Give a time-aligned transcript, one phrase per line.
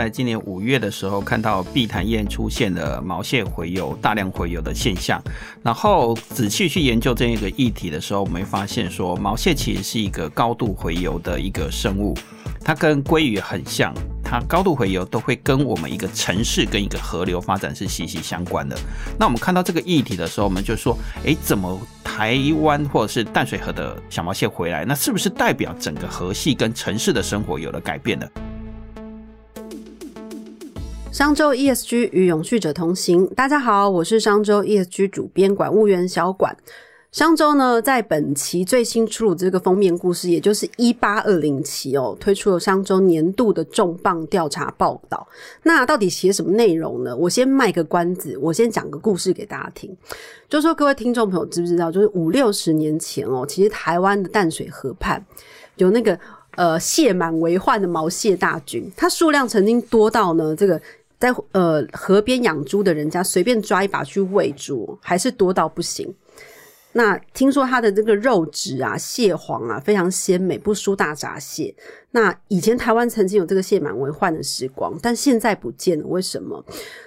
[0.00, 5.22] 在今年五月的时候看到碧潭堰出现了毛蟹洄游、大量洄游的现象，
[5.62, 12.16] 然后仔细去研究这一个议题的时候，我们发现说，毛蟹其实是一个高度洄游的一个生物，
[12.64, 13.92] 它跟鲑鱼很像，
[14.24, 18.74] 它高度洄游都会跟我们一个城市跟一个河流发展是息息相关的。
[19.18, 28.26] 那我们看到这个议题的时候，我们就说，诶，怎么台湾或者是淡水河的小毛蟹回来，那是不是代表整个河系跟城市的生活有了改变呢？
[31.12, 33.26] 商周 ESG 与永续者同行。
[33.34, 36.56] 大家好，我是商周 ESG 主编管务员小管。
[37.10, 45.26] 商周呢，在本期最新出炉这个封面故事，也就是一八二零期哦，推出了商周年度的重磅调查报道。
[45.64, 47.14] 那到底写什么内容呢？
[47.16, 49.94] 我先卖个关子，我先讲个故事给大家听。
[50.48, 55.20] 就说各位听众朋友知不知道，就是五六十年前哦，其实台湾的淡水河畔
[55.74, 56.16] 有那个
[56.54, 60.80] 呃蟹满为患的毛蟹大军，它数量曾经多到呢这个。
[61.20, 66.12] 在呃河边养猪的人家随便抓一把去喂猪，还是多到不行。
[66.92, 71.72] 那听说它的这个肉质啊、蟹黄啊非常鲜美，不输大闸蟹。
[72.10, 76.04] 那以前台湾曾经有这个蟹满为患的时光，但现在不见了。
[76.08, 76.64] 为什么？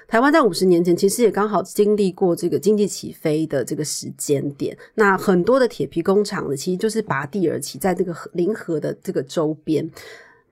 [0.07, 4.77] 台湾在五十年前其实也刚好经历过这个经济起飞的这个时间点。
[4.95, 9.91] 那很多的铁皮工厂呢，其实就是拔地而起，在这个临河的这个周边。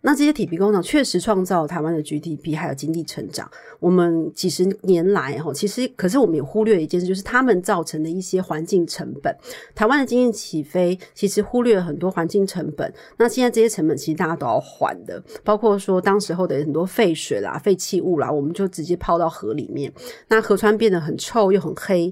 [0.03, 3.49] 那这些铁皮工厂确实创造台湾的 GDP 还有经济成长。
[3.79, 9.35] 我们几十年来哈，其实可是我们也忽略一件事，就是他们造成的一些环境成本。
[9.75, 12.91] 台湾的经济起飞，其实忽略了很多环境成本。
[13.17, 19.93] 那现在这些成本其实大家都要还的，包括说当时候的很多废水啦、废弃物啦，我们就直接抛到河里面，
[20.29, 22.11] 那河川变得很臭又很黑，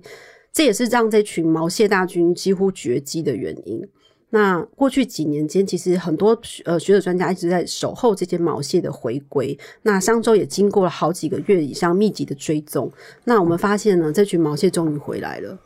[0.54, 3.82] 这也是让这群毛蟹大军几乎绝迹的原因。
[4.32, 9.58] 那过去几年间，其实很多呃学者专家一直在守候这些毛蟹的回归。
[9.82, 12.92] 那商周也经过了好几个月以上密集的追踪。
[13.24, 15.58] 那我们发现呢，这群毛蟹终于回来了。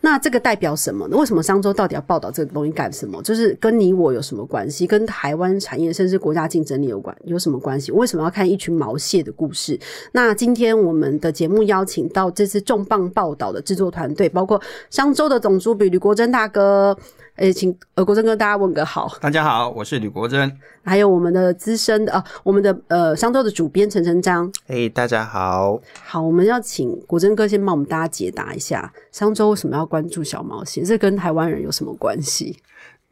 [0.00, 1.16] 那这个代表什么呢？
[1.16, 3.20] 为什么商周到底要报道这个东西干什么？
[3.20, 4.86] 就是跟你我有什么关系？
[4.86, 7.90] 跟台湾产业甚至国家竞争力有关有什么关系？
[7.90, 9.76] 为什么要看一群毛蟹的故事？
[10.12, 16.96] 那今天我们的节目邀请到这次重磅报道的制作团队，包括商周的总主笔吕国珍大哥。
[17.38, 19.16] 诶，请呃国珍跟大家问个好。
[19.20, 20.52] 大家好，我是吕国珍。
[20.82, 24.52] 还有我们的资深的啊，我们的呃商周的主编陈成章。
[24.66, 25.80] 诶，大家好。
[26.02, 30.82] 好，我们要请国珍哥先帮我们大家解答一下，商周为什么要关注小毛蟹？
[30.82, 32.56] 这跟台湾人有什么关系？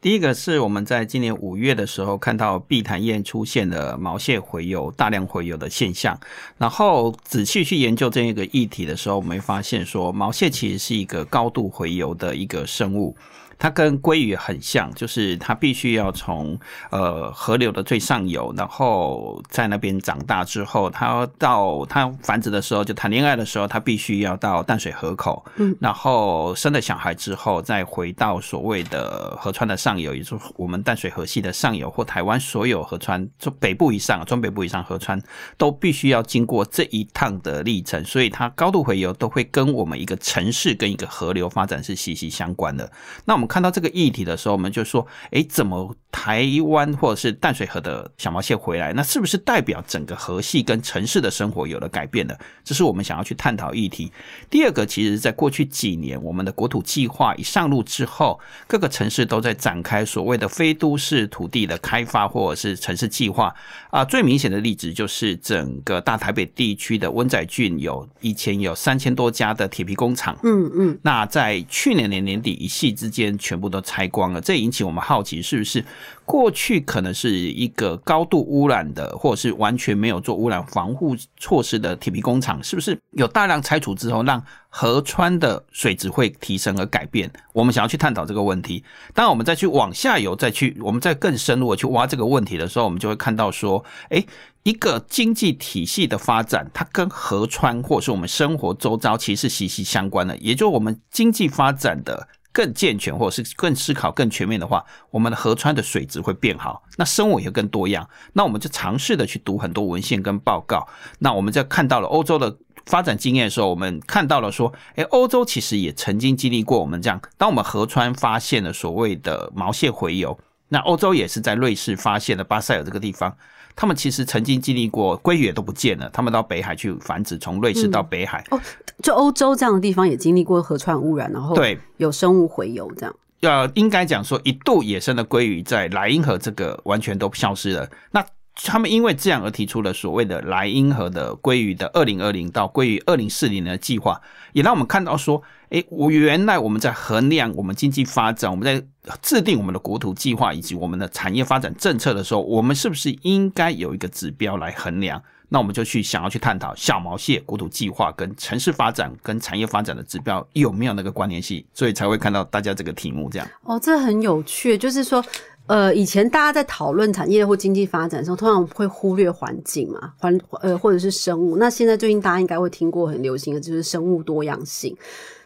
[0.01, 6.19] 第一个是我们在今年五月的时候看到碧潭堰出现了毛蟹洄游、大量洄游的现象，
[6.57, 13.15] 然后仔细去研究这一个议题的时候，我们会发现说，毛蟹其实是一个高度洄游的一个生物。
[13.59, 16.57] 它跟鲑鱼很像，就是它必须要从
[16.91, 35.19] 呃河流的最上游，然后在那边长大之后，它到它繁殖的时候，就谈恋爱的时候，它必须要到淡水河口，嗯，然后生了小孩之后，再回到所谓的河川的上游，也就是我们淡水河系的上游，或台湾所有河川，中北部以上、中北部以上河川，
[35.57, 42.91] 都必须要经过这一趟的历程，所以它高度洄游都会跟我们一个城市跟一个河流发展是息息相关的。
[43.25, 43.46] 那我们。
[43.47, 48.91] 看到这个议题的时候，我们就说：哎，怎么台湾或者是淡水河的小毛蟹回来？
[48.93, 52.35] 那是不是代表整个河系跟城市的生活有了改变呢？
[52.63, 54.11] 这是我们想要去探讨议题。
[54.49, 63.53] 第二个，其实在过去几年，我们的国土计划一上路之后，各个城市都在展开所谓的非都市土地的开发或者是城市计划
[63.91, 64.03] 啊。
[64.03, 70.35] 最明显的例子就是整个大台北地区的温仔郡，有以前有三千多家的铁皮工厂。
[70.43, 73.36] 嗯嗯，那在去年的年底一夕之间。
[73.37, 75.83] 全部都拆光了，这引起我们好奇，是不是
[76.25, 87.31] 过去可能是一个高度污染的，或者是完全没有做污染防护措施的铁皮工厂，是不是有大量拆除之后，让河川的水质会提升而改变？
[87.53, 88.83] 我们想要去探讨这个问题。
[89.13, 94.23] 当，我们再去往下游，再去我们再更深入的去挖这个问题的时候，我们就会看到说，哎，
[94.63, 102.27] 一个经济体系的发展，它跟河川或是我们生活周遭其实是息息相关的，也就我们经济发展的。
[102.57, 108.09] 更健全，或者是更思考更全面的话，我们的河川的水质会变好，那生物也更多样。
[108.33, 110.87] 那我们就尝试的去读很多文献跟报告。
[111.19, 112.57] 那我们在看到了欧洲的
[112.87, 117.21] 发展经验的时候，我们看到了说，诶，欧洲其实也曾经经历过我们这样。
[117.37, 120.35] 当我们河川发现了所谓的毛蟹洄游，
[120.69, 123.37] 那欧洲也是在瑞士发现了巴塞尔这个地方。
[123.77, 128.43] 他们其实曾经经历过鲑鱼也都不见了，他们到北海去繁殖，从瑞士到北海。
[128.49, 128.59] 哦，
[129.03, 133.15] 就欧洲这样的地方也经历过河川污染，然后对有生物洄游这样。
[133.41, 137.87] 要应该讲说，一度野生的鲑鱼在莱茵河这个完全都消失了。
[138.09, 138.25] 那
[138.63, 144.19] 他们因为这样而提出了所谓的莱茵河的鲑鱼的二零二零到鲑鱼二零四零的计划，
[144.53, 155.21] 也让我们看到说，诶，我原来我们在衡量我们经济发展，我们在制定我们的国土计划以及我们的产业发展政策的时候，我们是不是应该有一个指标来衡量？
[155.49, 163.47] 那我们就去想要去探讨小毛蟹国土计划跟城市发展跟产业发展的指标有没有那个关联性，所以才会看到大家这个题目这样。
[163.63, 165.23] 哦，这很有趣，就是说。
[165.67, 171.57] 呃，以前大家在讨论产业或经济发展的时候，通常会忽略环境嘛，环呃或者是生物。
[171.57, 174.95] 那现在最近大家应该会听过很流行的就是生物多样性，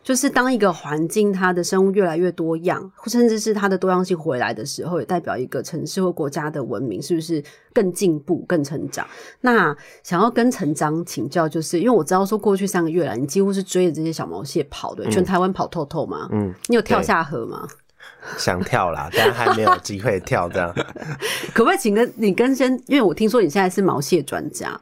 [0.04, 7.44] 就是当一个环境它的生物越来越多样，甚至是它的多样性回来的时候，也代表一个城市或国家的文明是不是
[7.74, 9.08] 更进步、更成长？
[9.42, 16.28] 那想要跟陈章请教，就是因为我知道说过去三个月来，你几乎是追着这些小毛蟹跑的，全台湾跑透透嘛。
[16.32, 17.68] 嗯，你有跳下河吗？
[18.38, 20.48] 想跳啦，但还没有机会跳。
[20.50, 20.74] 这样，
[21.54, 22.72] 可不可以请跟你跟先？
[22.88, 24.80] 因为我听说你现在是毛蟹专家，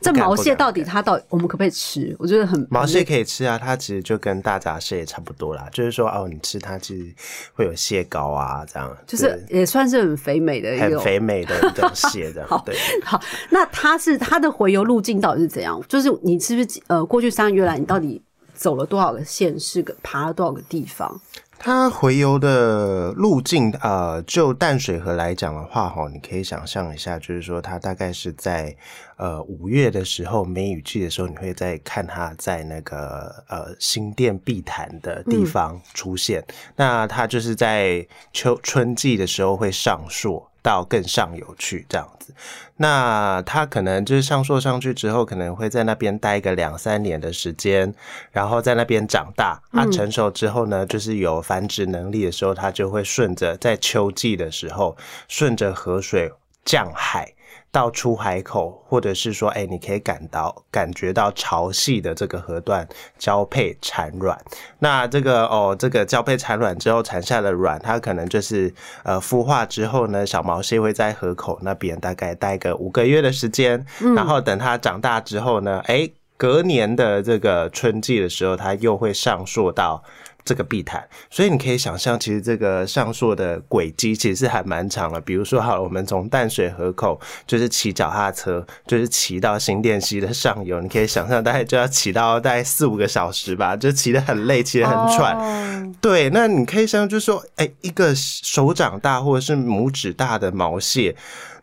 [0.00, 2.14] 这毛蟹到底它到我们可不可以吃？
[2.18, 5.68] 我觉得很毛蟹可以吃啊，它其实就跟大闸蟹也差不多啦。
[5.72, 7.14] 就是说哦，你吃它其实
[7.54, 12.44] 会有蟹膏啊，这样就是也算是很肥美的，很肥美的一种蟹的。
[12.48, 12.64] 好，
[13.04, 13.20] 好，
[13.50, 15.80] 那它是它的回游路径到底是怎样？
[15.88, 18.22] 就是你是不是呃，过去三个月来，你到底
[18.54, 21.20] 走了多少个县市，个爬了多少个地方？
[21.58, 28.74] 它回游的路径，呃，就淡水河来讲的话，哈，你可以想象一下，就是说它大概是在
[29.16, 36.44] 呃五月的时候，梅雨季的时候，你会在看它在那个呃新店碧潭的地方出现。
[36.76, 40.42] 那它就是在秋春季的时候会上溯。
[40.62, 42.34] 到更上游去这样子，
[42.76, 47.94] 那他可能就是上溯上去之后，可能会在那边待个两三年的时间，
[48.30, 49.60] 然后在那边长大。
[49.72, 54.96] 它成熟之后呢，就是有繁殖能力的时候，它就会顺着在秋季的时候，
[55.28, 56.32] 顺着河水
[56.64, 57.32] 降海。
[57.70, 62.88] 到出海口，或者是说，哎，你可以感到感觉到潮汐的这个河段
[63.18, 64.38] 交配产卵。
[64.78, 68.72] 那这个哦，这个交配产卵之后产下的卵，它可能就是
[69.04, 73.84] 呃孵化之后呢，小毛蟹会在河口那边大概待个五个月的时间，
[74.16, 80.02] 然后等它长大之后呢，哎，隔年的这个春季的时候，它又会上溯到。
[80.48, 85.20] 这个碧潭，所以你可以想象，其实这个上溯的轨迹其实还蛮长了。
[85.20, 95.92] 比如说，好，我们从淡水河口就是骑脚踏车，就是骑到新店溪的上游，你可以想象，大概就要骑到大概四五个小时吧，就骑得很累，骑得很喘。
[96.00, 101.14] 对，那你可以想象，就是说，哎，一个手掌大或者是拇指大的毛蟹，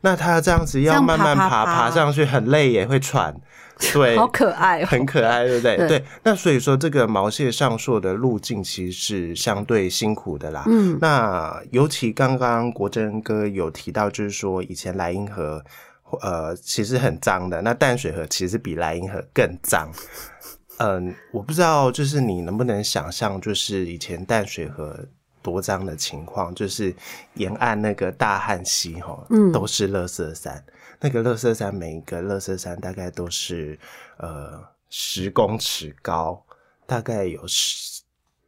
[0.02, 3.36] 那它这样子要慢慢爬爬上去，很累也会喘。
[3.94, 5.78] 对，好可爱，很可爱，对不对？
[5.88, 10.64] 对，那所以说这个毛蟹上溯的路径其实是相对辛苦的啦。
[10.68, 15.64] 嗯，那尤其刚刚国珍哥有提到，就是说以前莱茵河，
[16.22, 17.62] 呃，其实很脏的。
[17.62, 19.92] 那淡水河其实比莱茵河更脏。
[20.78, 24.98] 嗯，我不知道，就是你能不能想象，就是以前淡水河
[25.42, 26.94] 多脏的情况，就是
[27.36, 30.64] 沿岸那个大汉溪哈，嗯，都是垃圾山。
[31.00, 33.80] 那个乐色山，每一个乐色山大概都是
[34.18, 36.46] 呃十公尺高，
[36.86, 37.95] 大概有十。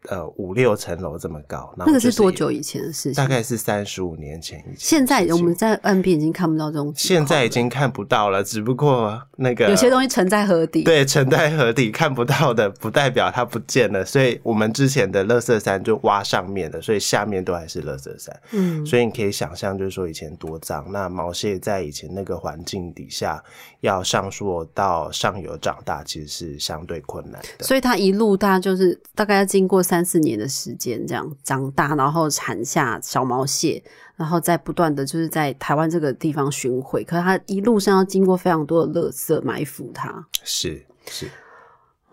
[0.09, 3.13] 呃，五六层楼这么高，那个是多久以前的事情？
[3.13, 4.75] 大概是三十五年前以前。
[4.77, 8.41] 现在我们在岸边已经看不到这种，现在已经看不到了。
[8.41, 14.05] 只不过那个有些东西沉在河底，对，沉在河底看不到的，不代表它不见了。
[14.05, 18.33] 所以我们之前的乐色山就挖上面的，所以下面都还是乐色山。
[18.53, 20.89] 嗯，所以你可以想象，就是说以前多脏。
[20.89, 23.43] 那毛蟹在以前那个环境底下，
[23.81, 27.65] 要上溯到上游长大，其实是相对困难的。
[27.65, 29.96] 所以它一路大就是大概要经过三。
[29.97, 33.83] 三四年的时间，这样长大，然后产下小毛蟹，
[34.15, 37.03] 然后再不断的就是在台湾这个地方巡回。
[37.03, 41.27] 可是它一路上要经过非常多的垃圾埋伏，它是是，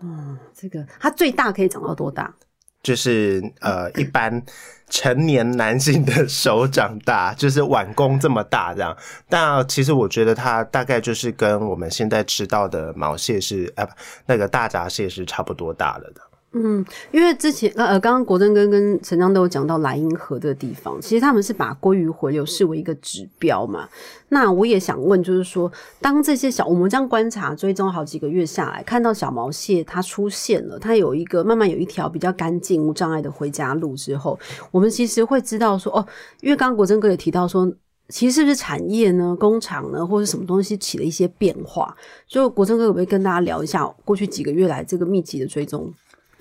[0.01, 2.33] 嗯，这个它最大可以长到多大？
[2.81, 4.43] 就是呃，一般
[4.89, 8.97] 成年男性的手掌大，就是碗弓这么大这样。
[9.29, 13.87] 但其实我觉得它大概就是跟我们现在吃到的毛蟹是呃，
[14.25, 16.21] 那个大闸蟹是差不多大了的。
[16.57, 23.89] 嗯，因为之前呃，刚刚国珍哥跟陈章都有讲到莱茵河的地方，其实他们是把鲑鱼回流视为一个指标嘛。
[24.29, 25.69] 那我也想问，就是说，
[25.99, 34.39] 当这些小我们这样观察追踪好几个月下来，看到小毛蟹它出现了，它有一个慢慢有一条比较干净无障碍的回家路之后，
[34.71, 36.07] 我们其实会知道说，哦，
[36.39, 37.69] 因为刚刚国珍哥也提到说，
[38.07, 41.93] 其实是不是产业呢、工厂呢，或者什么东西起了一些变化？
[42.27, 45.93] 所以国珍哥可不可以跟大家聊一下过去几个月来这个密集的追踪？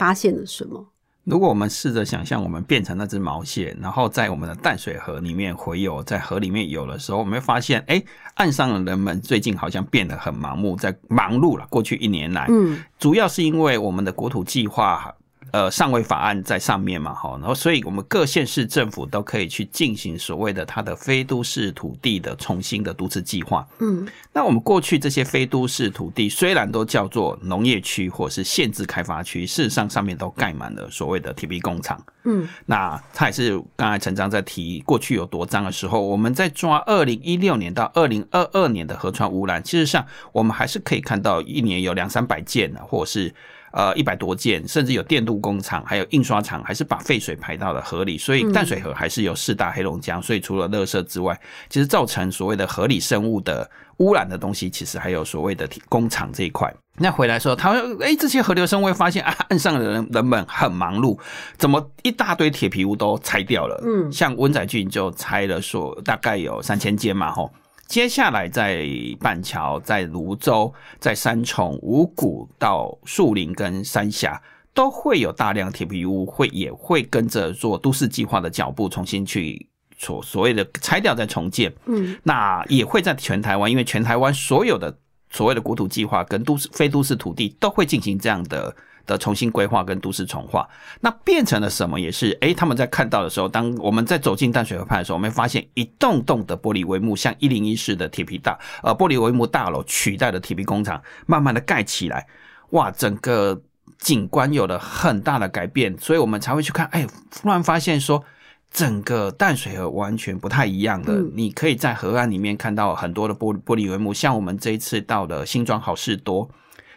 [0.05, 0.87] 发现了什么？
[1.25, 8.03] 如果我们试着想象我们变成那只毛蟹，然后在我们的淡水河里面洄游，在河里面游的时候，我们会发现，哎，
[8.35, 11.67] 岸上的人们最近好像变得很盲目，在忙碌了。
[11.71, 15.15] 过去一年来，嗯，主要是因为我们的国土计划。
[15.55, 23.65] 呃，上位法案在上面嘛，哈，然后所以我们各县市政府都可以去进行所谓的它的非都市土地的重新的都市计划。
[23.79, 32.05] 嗯，那我们过去这些非都市土地虽然都叫做农业区或是限制开发区，事实上上面都盖满了所谓的 T B 工厂。
[32.25, 43.33] 嗯，那它也是刚才陈章在提过去有多脏的时候，我们在抓二零一六年到二零二二年的河川污染，其实上我们还是可以看到一年有两三百件或者是。
[43.77, 50.23] 呃，一百多件，甚至有电镀工厂，还有印刷厂，还是把废水排到了河里，所以淡水河还是有四大黑龙江。
[50.23, 51.37] 所以除了垃圾之外，
[51.69, 56.73] 其实造成所谓的河里生物的污染的东西，其实还有所谓的工厂这一块。
[56.99, 61.19] 那回来说，他说：“哎，这些河流生物会发现啊，岸上的人人们很忙碌，
[61.59, 63.83] 怎么一大堆铁皮屋都拆掉了？
[63.85, 67.53] 嗯，像温仔俊就拆了，说大概有三千间嘛，吼。”
[67.95, 68.85] 接下来在
[69.21, 74.43] 板桥、在泸州、在三重、五股到树林跟三峡，
[74.75, 79.65] 都会有大量铁皮屋，会也会跟着做都市计划的脚步，重新去
[79.97, 81.73] 所所谓的拆掉再重建。
[81.87, 84.93] 嗯，那也会在全台湾，因为全台湾所有的
[85.31, 88.75] 所谓的国土计划跟都市非都市土地都会进行这样的。
[89.07, 90.69] 的重新规划跟都市重化，
[91.01, 92.01] 那变成了什么？
[92.01, 102.27] 也是诶，他们在看到的时候，当我们在走进淡水河畔的时候，我们发现一栋栋的玻璃帷幕，像一零一式的铁皮大呃玻璃帷幕大楼取代了铁皮工厂，慢慢的盖起来，
[102.71, 103.61] 哇，整个
[103.99, 108.25] 景观有了很大的改变，所以我们才会去看，哎，突然发现说，
[108.71, 116.49] 整个淡水河完全不太一样的，你可以在河岸里面看到很多的玻玻璃帷幕，像我们这一次到的新庄好事多。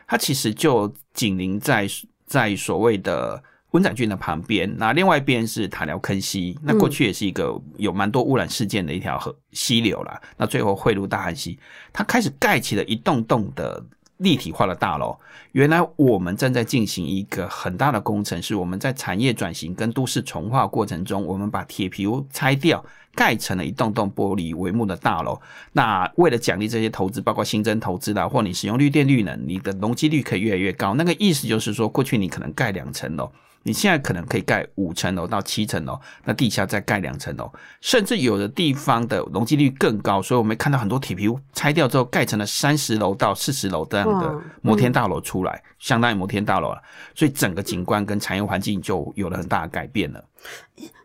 [0.08, 1.88] 它其实就紧邻在
[2.26, 10.20] 在所谓的温仔郡的旁边，那另外一边是塔寮坑溪，那过去也是一个有蛮多污染事件的一条河溪流啦。
[10.38, 11.60] 那最后汇入大汉溪，
[11.92, 13.86] 它开始盖起了一栋栋的
[14.18, 15.18] 立体化的大楼。
[15.52, 22.84] 原来我们正在进行一个很大的工程，是我们在产业转型跟都市重化过程中，我们把铁皮屋拆掉。
[23.16, 25.42] 盖成了一栋栋玻璃帷幕的大楼。
[25.74, 30.94] 那为了奖励这些投资，包括新增投资的，或你使用绿电绿能，你的容积率可以越来越高。
[30.94, 33.32] 那个意思就是说，过去你可能盖两层楼。
[33.68, 46.82] 你现在可能可以盖五层楼到七层楼，那地下再盖两层楼，甚至有的地方的容积率更高，所以我们看到很多铁皮屋拆掉之后盖成了三十楼到四十楼这样的摩天大楼出来，相当于摩天大楼了。
[47.14, 50.24] 所以整个景观跟产业环境就有了很大的改变了。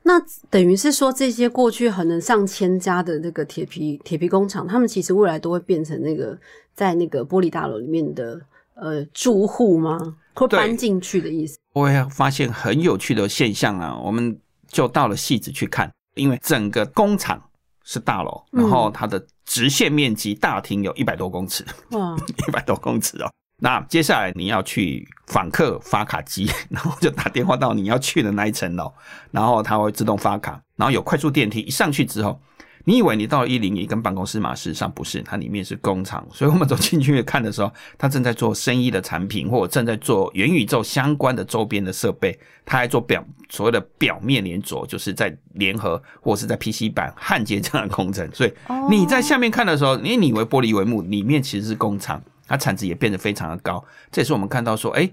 [0.04, 6.38] 那等于是说，这些过去可能上千家的那个铁皮铁皮工厂，他们其实未来都会变成那个
[6.76, 8.40] 在那个玻璃大楼里面的
[8.75, 10.16] 呃住户吗？
[10.35, 11.59] 会搬进去的意思？
[11.73, 13.97] 我也发现很有趣的现象啊！
[13.97, 14.38] 我们
[14.69, 17.43] 就到了戏子去看，因为整个工厂
[17.85, 23.33] 是大楼，然后它的直线面积大厅有一百多公尺，哇， 一百多公尺哦。
[23.59, 28.93] 那接下来你要去访客发卡机， 然后就打电话到你要去的那一层楼，
[29.31, 32.41] 然后它会自动发卡，然后有快速电梯，一上去之后。
[32.84, 34.54] 你以为你到了一零一跟办公室嘛？
[34.54, 36.26] 事实上不是，它里面是工厂。
[36.32, 42.38] 所以我们走进去看的时候，它正在做生意的产品，或者正在做元宇宙相关的周边的设备。
[42.64, 48.28] 它还做表所谓的表面连着，就是在联合或者是在 PC 板焊接这样的工程。
[48.32, 48.52] 所以
[48.90, 53.84] 你在下面看的时候，你以为玻璃帷幕里面其实是工厂，它产值也变得非常的高。
[54.10, 55.10] 这也是我们看到说，哎。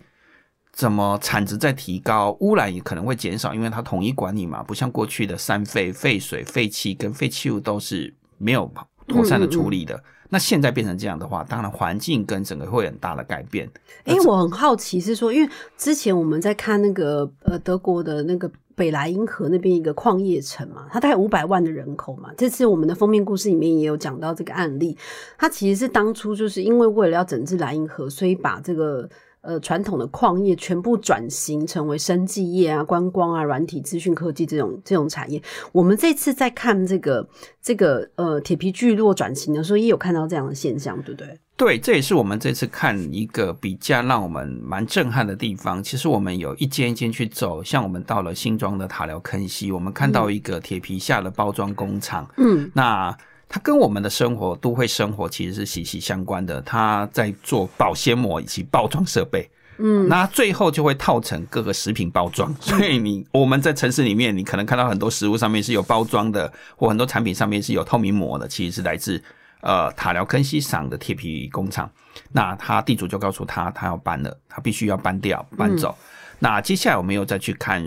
[0.80, 8.72] 怎么产值在提高，污染也可能会减少，因为它统一管理嘛，不像过去的三废、废水、废气跟废弃物都是没有
[9.06, 10.02] 妥善的处理的。
[10.30, 13.70] 那现在变成这样的话，当然环境跟整个会很大的改变。
[14.06, 22.30] 哎，我很好奇是说，因为之前我们在看那个呃德国的那个北莱茵河那边一个矿业城嘛，它大概五百万的人口嘛。
[22.38, 24.98] 这次我们的封面故事里面也有讲到这个案例，
[25.38, 29.10] 它其实是当初就是因为为了要整治莱茵河，所以把这个。
[29.42, 35.42] 呃，传统的矿业全部转型成为生技业啊、观光啊、软体资讯科技这种这种产业。
[35.72, 37.28] 我们这次在看这个
[37.62, 41.40] 这个呃铁皮聚落转型的时候，也有看到这样的现象，对不对？
[41.56, 45.82] 对，这也是我们这次看一个比较让我们蛮震撼的地方。
[45.82, 52.30] 其实我们有一间一间去走，像我们到了新庄的塔寮坑溪，我们看到一个铁皮下的包装工厂。
[52.38, 53.18] 嗯，那。
[53.50, 56.62] 它跟我们的生活都会生活其实是息息相关的。
[56.62, 62.56] 它在做保鲜膜以及包装设备，嗯，那最后就会套成各个食品包装。
[62.62, 69.22] 所以你我们在城市里面，你可能看到很多食物上面是有包装的，或很多产品上面是有透明膜的，其实是来自
[69.62, 71.90] 呃塔寮坑西厂的铁皮工厂。
[72.32, 75.98] 那他地主就告诉他，他要搬了，他必须要搬掉搬走。
[76.38, 77.84] 那接下来我们又再去看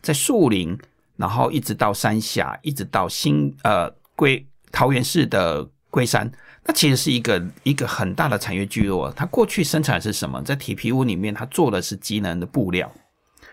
[0.00, 0.76] 在树林，
[1.16, 4.44] 然后一直到山下，一直到新呃龟
[4.74, 6.28] 桃园市的龟山，
[6.66, 9.08] 那其实是一个一个很大的产业聚落。
[9.12, 10.42] 它过去生产的是什么？
[10.42, 12.90] 在铁皮屋里面，它做的是机能的布料。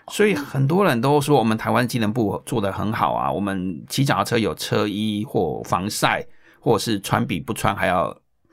[0.08, 6.25] 所以很多人都说我们台湾机能布做的很好啊，我们骑脚踏车有车衣或防晒，
[6.60, 8.08] 或者是穿比不穿还要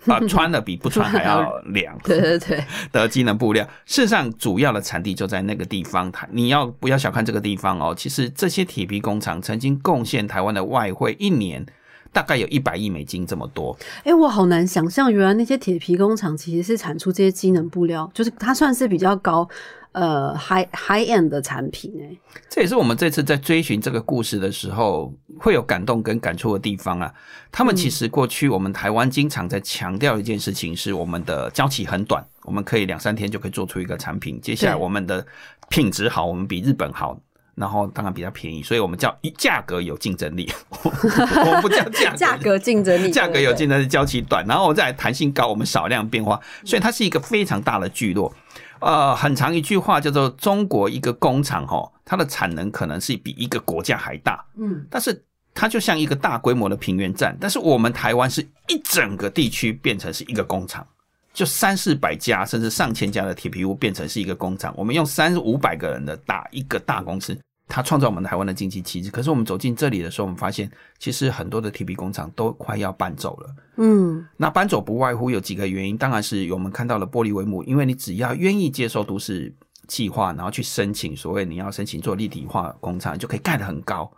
[0.07, 1.99] 啊，穿的比不穿还要 凉。
[2.05, 6.13] 对对对， 的机能布料，事实上主要的产地就在那个地方。
[6.13, 7.95] 它你要不要小看这个地方哦？
[7.97, 11.65] 其实这些铁皮工厂曾经贡献台湾的外汇一年
[12.13, 13.77] 大概有一百亿美金这么多。
[14.05, 19.49] 哎，我好难想象，原来那些铁皮工厂其实是产出这些机能布料，就是它算是比较高。
[19.93, 22.17] 呃，high high end 的产品哎，
[22.49, 27.13] 这也是我们这次在追寻这个故事的时候会有感动跟感触的地方啊。
[27.51, 34.39] 他们其实过去我们台湾经常在强调一件事情，是我们的交期很短，我们可以两三天就可以做出一个产品。
[34.43, 35.27] 接下来我们的
[35.71, 37.19] 品质好，我们比日本好，
[37.59, 40.51] 然后当然比较便宜，所以我们叫价格有竞争力。
[40.83, 48.33] 我不叫价价格竞争力，价格有竞争力，交期短，然后我再弹性高，我们少量变化，所以它是一个非常大的聚落。
[48.81, 60.87] 呃，很长一句话叫做“中国一个工厂，哈，它的产能可能是比一个国家还大，嗯，但是它就像一个大规模的平原站，但是我们台湾是一整个地区变成是一个工厂，
[61.35, 67.37] 就三四百家甚至上千家的铁皮屋变成是一个工厂，我们用三五百个人的打一个大公司。
[67.69, 73.55] 它创造我们台湾的经济奇迹，可是我们走进这里的时候，我们发现其实很多的铁皮工厂都快要搬走了。
[73.77, 79.55] 嗯，那搬走不外乎有几个原因，当然是我们看到了玻璃帷幕，因为你只要愿意接受都市
[79.87, 84.11] 计划，然后去申请所谓你要申请做立体化工厂，就可以盖得很高，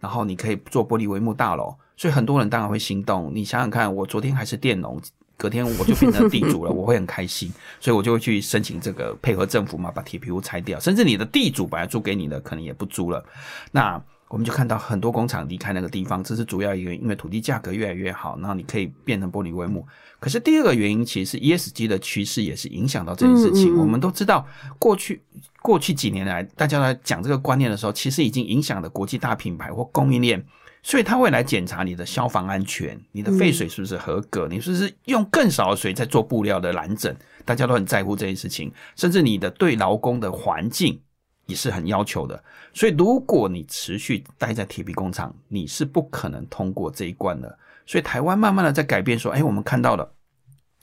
[0.00, 3.30] 然后你可以做玻璃帷幕大楼，所以很多人当然会心动。
[3.32, 5.00] 你想想看，我昨天还是佃农。
[5.36, 13.24] 隔天我就变成地主了， 我会很开心，所以我就会去申请这个配合政府嘛，把铁皮屋拆掉，甚至你的地主本来租给你的可能也不租了。
[13.70, 19.86] 那我们就看到很多工厂离开那个地方，这是主要一个，因为土地价格越来越好，然后你可以变成玻璃帷幕。
[20.18, 23.76] 可是第二个原因，其实是 ESG 的趋势也是影响到这件事情。
[23.76, 24.44] 我们都知道，
[24.78, 25.22] 过去
[25.62, 30.44] 过去几年来，大家在讲这个观念的时候，其实已经影响了国际大品牌或供应链。
[30.86, 37.12] 所以他会来检查你的消防安全，你的废水是不是合格，你是不是用更少的水在做布料的染整，
[37.44, 38.72] 大家都很在乎这件事情。
[38.94, 40.96] 甚至你的对劳工的环境
[41.46, 42.40] 也是很要求的。
[42.72, 47.58] 所以如果你持续待在铁皮工厂，你是不可能通过这一关的。
[47.84, 50.08] 所以台湾慢慢的在改变，说，哎，我们看到了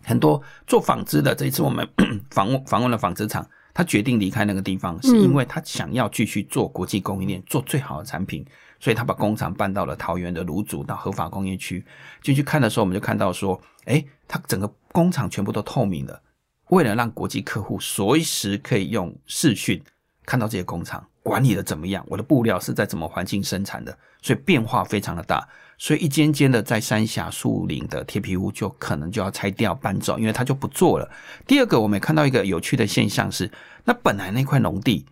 [0.03, 1.33] 很多做纺织的。
[1.33, 1.87] 这一次我们
[2.29, 8.45] 访问访问了纺织厂，他决定离开那个地方，是因为他想要继续做国际供应链，做最好的产品。
[8.83, 11.81] 所以他把工厂搬到了桃园的芦竹到合法工业区。
[12.21, 16.21] 进去看的时候，我们就看到说，哎，他整个工厂全部都透明了，
[16.67, 19.81] 为了让国际客户随时可以用视讯
[20.25, 25.47] 看到这些工厂管理的怎么样，我的布料是在怎么环境生产的，所以变化非常的大。
[25.77, 31.09] 所以一间间的在三峡树林的铁皮屋就可能就要拆掉搬走，因为他就不做了。
[31.47, 33.49] 第二个，我们也看到一个有趣的现象是，
[33.85, 35.05] 那本来那块农地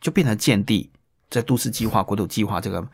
[0.00, 0.90] 就变成建地，
[1.28, 2.88] 在都市计划、国土计划这个。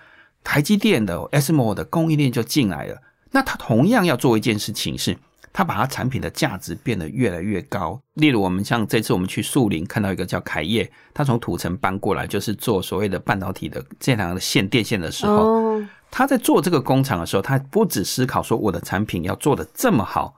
[0.45, 3.03] 台积电的 SMO 的供应链就进来了，
[3.33, 5.17] 那它同样要做一件事情，是
[5.53, 8.01] 它把它产品的价值变得越来越高。
[8.15, 15.81] 例如，我们像这次我们去树林看到一个叫凯业，他从土城搬过来，就是做所谓的半导体的这样的线电线的时候，
[16.11, 20.35] 他在做这个工厂的时候，他不只思考说我的产品要做的这么好，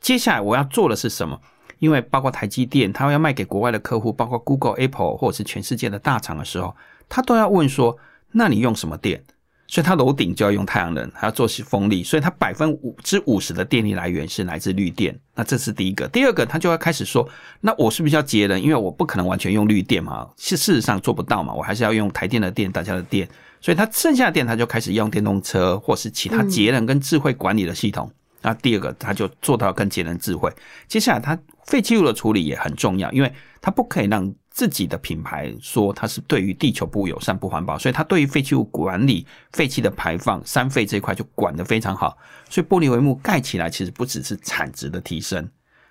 [0.00, 1.40] 接下来我要做的是什么？
[1.78, 6.74] 因为包括台积电，他要卖给国外的客户，包括 Google、Apple 或者是全世界的大厂的时候，
[7.08, 7.96] 他都要问说：
[8.32, 9.22] 那你用什么电？
[9.68, 15.18] 所以它楼顶就要用太阳能，还要做风力，所以它百分五之五十的电力来源是来自绿电。
[15.34, 17.28] 那这是第一个，第二个，他就要开始说，
[17.60, 18.60] 那我是不是要节能？
[18.60, 23.28] 因为我不可能完全用绿电嘛，是事实上做不到嘛，我还是要用台电的电，大家的电。
[23.60, 28.10] 所以它剩下的电，它就开始用电动车或是其他节能跟智慧管理的系统。
[28.42, 30.50] 那第二个，他就做到更节能智慧。
[30.86, 34.32] 接下来，它废弃物的处理也很重要，因为它不可以让。
[34.56, 42.16] 自己的品牌说它是对于地球不友善、不环保，所以它对于废弃物管理、废气的排放、三废这一块就管得非常好。
[42.48, 45.46] 所以玻璃帷幕盖起来，其实不只是产值的提升，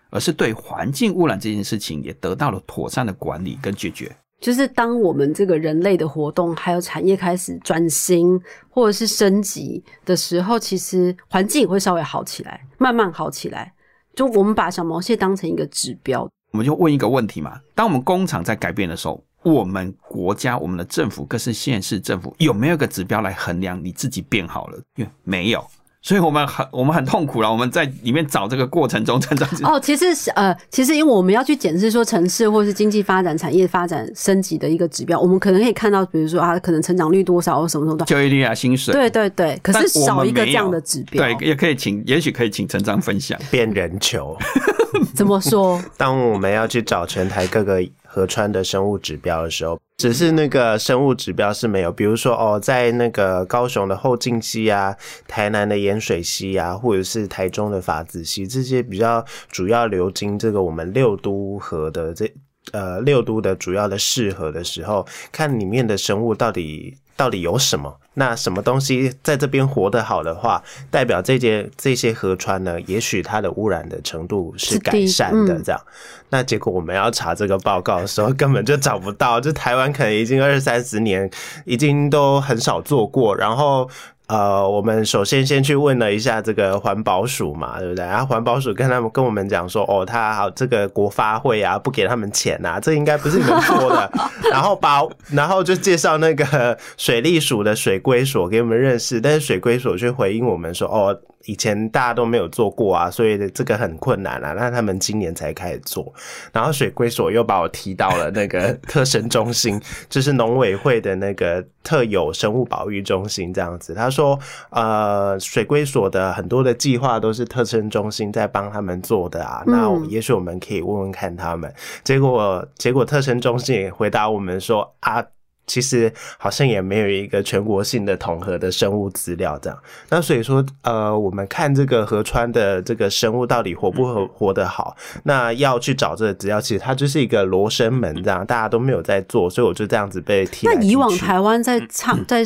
[0.09, 4.11] 而是对环境污染这件事情也得到了妥善的管理跟解决。
[4.41, 13.71] 就是当我们这个人类的活动还有产业开始转型或者是升级的时候，其实环境也会稍微好起来，慢慢好起来。
[14.15, 16.27] 就我们把小毛蟹当成一个指标。
[16.55, 24.79] 我们就问一个问题嘛：当我们工厂在改变的时候，我们国家、我们的政府，各是县市政府，有没有个指标来衡量你自己变好了？
[24.95, 25.61] 因为没有，
[26.01, 27.51] 所以我们很我们很痛苦了。
[27.51, 39.59] 我们在里面找这个过程中，成长哦，其实是呃，其实因为我们要去检视说城市或是经济发展、产业发展升级的一个指标，我们可能可以看到，比如说啊，可能成长率多少或什么什么的，就业率啊，薪水，对对对。
[39.61, 44.37] 可是少一个这样的指标，对，也可以请，也许可以请成长分享变人球。
[45.17, 45.81] 怎么说？
[45.97, 49.79] 当我们要去找全台各个河川的生物指标的时候。
[49.97, 54.93] 只是那个生物指标是没有，比如说哦，在那个高雄的后劲溪啊，
[55.25, 62.29] 台南的盐水溪啊，或者是台中的法子溪，这些比较主要流经这个我们六都河的这
[62.73, 66.97] 呃六都的主要的市河的时候，看里面的生物到底。
[67.15, 67.97] 到底有什么？
[68.17, 72.79] 那什么东西在这边活得好的话，代表这些这些河川呢？
[72.81, 75.59] 也许它的污染的程度是改善的。
[75.61, 75.81] 这样，
[76.29, 79.41] 那结果我们要查这个报告的时候，根本就找不到。
[79.41, 81.29] 就台湾可能已经二三十年，
[81.65, 83.89] 已经都很少做过，然后。
[84.27, 88.03] 呃，我们首先先去问了一下这个环保署嘛，对不对？
[88.05, 94.11] 然后环保署跟他们跟我们讲说，哦，他好这个国发会啊，不给他们钱呐，这应该不是你们说的。
[94.51, 101.19] 然后把然后就介绍那个水利署的水归所给我们认识，但是水归所却回应我们说，哦。
[101.45, 104.53] 以前大家都没有做过啊，所以这个很困难啊。
[104.53, 106.13] 那他们今年才开始做，
[106.51, 113.93] 然后水龟所又把我提到了那个特生中心， 就是农委会的那个特有生物保育中心这样子。
[113.93, 114.39] 他说，
[114.71, 119.63] 呃，水龟所的很多的计划都是特生中心在帮他们做的啊。
[119.67, 121.71] 那也许我们可以问问看他们。
[122.03, 125.23] 结果，结果特生中心也回答我们说啊。
[125.67, 140.67] 其实好像也没有一个全国性的统合的生物资料这样，那所以说，呃，我们看这个河川的这个生物到底活不活活得好，那要去找这个资料，其实它就是一个罗生门这样，大家都没有在做，所以我就这样子被踢。
[140.67, 142.43] 那以往台湾在唱，在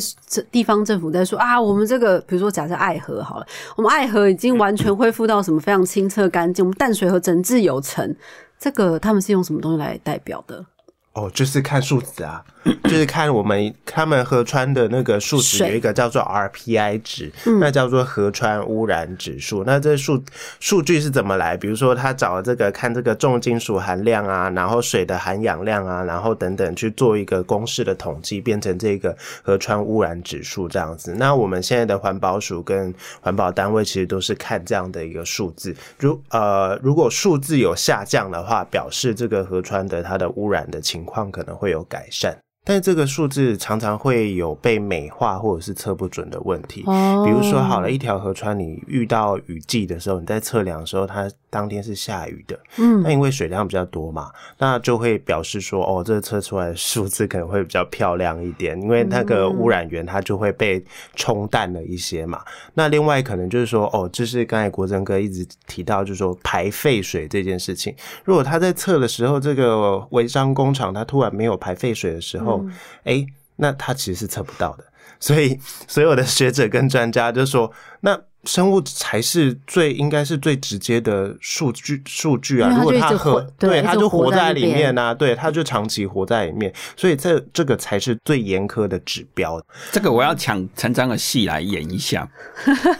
[0.52, 8.16] 地方政府在说啊，我们这个比如说假设爱河好了，我们爱河已经完全恢复到什么非常清澈干净，我们淡水河整治有成，
[8.58, 10.66] 这个他们是用什么东西来代表的？
[11.14, 12.42] 哦，就是看数值啊，
[12.84, 19.64] 就是看我们他们河川的那个数值有一个叫做 RPI 值，那叫做河川污染指数。
[19.66, 20.24] 那这数
[20.60, 21.58] 数据是怎么来？
[21.58, 31.16] 比如说他找这个看这个重金属含量啊，然后水的含氧量啊，然后等等去做一个公式的统计，变成这个河川污染指数这样子。
[31.18, 35.76] 那我们现在的环保署跟环保单位其实都是看这样的一个数字。
[35.98, 40.99] 如呃，如果数字有下降的话，表示这个河川的它的污染的情。
[41.00, 42.38] 情况可能会有改善。
[42.70, 46.84] 但是这个数字常常会有被美化或者是测不准的问题。
[46.86, 52.60] 哦，比如说，好了一条河川，你遇到雨季的时候，你在测量的时候，它当天是下雨的。
[52.78, 54.30] 嗯，那因为水量比较多嘛，
[54.60, 60.80] 那就会表示说，哦，这测出来的数字可能会比较漂亮一点，因为那个污染源它就会被
[61.16, 62.40] 冲淡了一些嘛。
[62.76, 72.59] 那另外可能就是说，哦，就是刚才国珍哥一直提到，就是说排废水这件事情，如果他在测的时候，这个违章工厂它突然没有排废水的时候，
[73.04, 74.84] 哎，那它其实是测不到的，
[75.20, 82.70] 所以所有的学者跟专家就说，那生物才是最应该是最直接的数据数据啊。
[82.74, 89.62] 如果它活，对，它就活在里面啊，对，它就长期活在里面，所以这这个才是最严苛的指标。
[89.92, 92.26] 这个我要抢陈章的戏来演一下，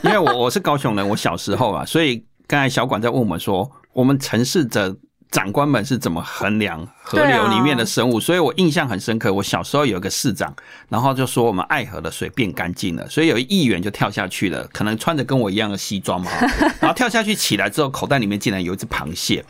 [0.02, 4.94] 因为我我是高雄人，我小时候啊，所以刚才小管在问我们说，我们城市的。
[5.30, 8.18] 长官们是怎么衡量河流里面的生物？
[8.18, 9.32] 所以我印象很深刻。
[9.32, 10.52] 我小时候有一个市长，
[10.88, 16.30] 然后就说我们爱河的水变干净了，所以有一议员就跳下去了，可能穿着跟我一样的西装嘛，
[16.80, 19.44] 然后跳下去起来之后，口袋里面竟然有一只螃蟹，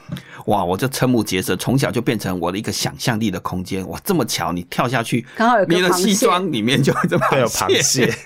[0.46, 0.62] 哇！
[0.62, 3.88] 我就瞠目结舌，从小就变成我的一个想象力的空间。
[3.88, 8.14] 哇，这么巧，你跳下去，刚好有你的西装里面就这么有螃蟹。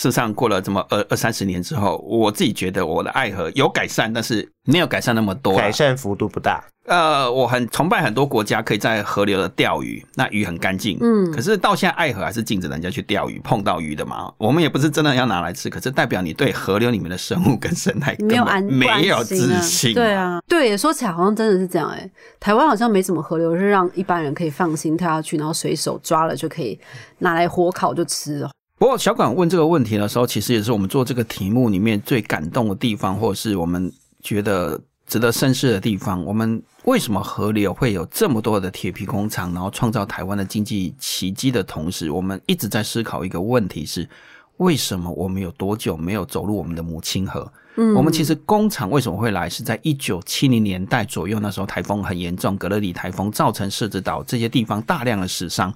[0.00, 6.64] 事实上，过了这么二二三十年之后，我自己觉得我的爱河有改善，但是没有改善那么多，改善幅度不大。
[6.86, 10.96] 呃，我很崇拜很多国家可以在河流的钓鱼，那鱼很干净。
[11.02, 19.92] 嗯，可是到现在爱河还是禁止人家去钓鱼，碰到鱼的嘛，我们也不是真的要拿来吃，可是代表你对河流里面的生物跟生态没有安没有自信。
[19.92, 22.10] 对啊，对，说起来好像真的是这样哎，
[22.40, 26.80] 台湾好像没什么河流是让一般人可以放心跳下去，然后随手抓了就可以
[27.18, 28.50] 拿来火烤就吃了。
[28.80, 36.24] 不过，小管问这个问题的时候，其实也是我们做这个题目里面最感动的地方，或者是我们觉得值得深思的地方。
[36.24, 44.08] 我们为什么河流会有这么多的铁皮工厂，然后创造台湾的经济奇迹的同时，我们一直在思考一个问题：是
[44.56, 47.52] 为什么我们有多久没有走入我们的母亲河？
[47.76, 49.46] 嗯，我们其实工厂为什么会来？
[49.46, 55.70] 是在一九七零年代左右，那时候台风很严重，格勒里台风造成设置岛这些地方大量的死伤。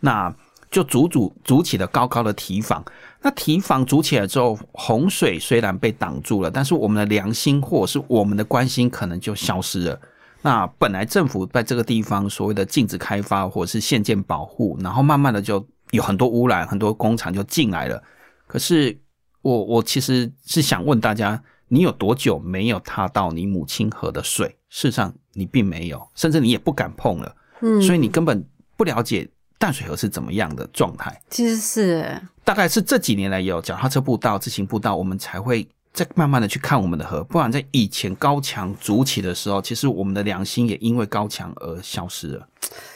[0.00, 0.34] 那
[0.70, 2.84] 就筑筑筑起了高高的堤防。
[3.22, 10.00] 那堤防筑起来之后，洪水虽然被挡住了，但是我们的良心或者是我们的关心可能就消失了。
[10.42, 18.00] 那本来政府在这个地方所谓的禁止开发或者是限建保护，然后慢慢的就有很多污染，很多工厂就进来了。
[18.46, 18.96] 可是
[19.42, 24.46] 我我其实是想问大家，你有多久没有踏到你母亲河的水？
[24.68, 27.34] 事实上你并没有，甚至你也不敢碰了。
[27.60, 31.20] 嗯，所以你根本不了解淡水河是怎么样的状态。
[31.30, 35.66] 其实是，大概是这几年来有脚踏车步道、自行步道，我们才会。
[35.92, 42.46] 再慢慢的去看我们的河，不然在以前高墙筑起的时候，其实我们的良心也因为高墙而消失了。